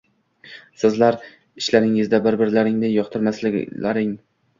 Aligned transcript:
Sizlar 0.83 1.17
ichlaringda 1.61 2.19
bir-birlaringni 2.29 2.91
yoqtirmasdinglar 2.95 4.01